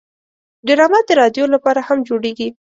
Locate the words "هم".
1.87-1.97